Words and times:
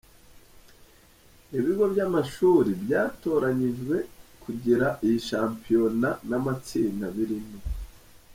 Ibigo 1.57 1.83
by’amashuri 1.93 2.69
byatoranyijwe 2.83 3.95
kugira 4.43 4.87
iyi 5.05 5.19
shampiyona 5.29 6.09
n’amatsinda 6.29 7.05
birimo. 7.15 7.57